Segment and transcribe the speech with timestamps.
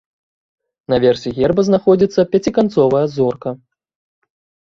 [0.93, 3.49] Наверсе герба знаходзіцца пяціканцовая зорка.